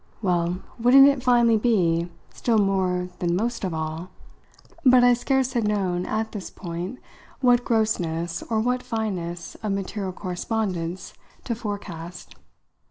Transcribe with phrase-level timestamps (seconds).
[0.19, 4.09] Well, wouldn't it finally be, still more than most of all?
[4.83, 6.97] But I scarce had known, at this point,
[7.39, 12.33] what grossness or what fineness of material correspondence to forecast.